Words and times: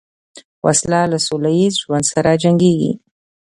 وسله 0.65 1.01
له 1.11 1.17
سولهییز 1.27 1.73
ژوند 1.83 2.05
سره 2.13 2.31
جنګیږي 2.43 2.91